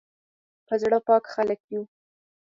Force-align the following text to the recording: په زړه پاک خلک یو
په 0.67 0.73
زړه 0.81 0.97
پاک 1.07 1.23
خلک 1.33 1.59
یو 1.73 1.83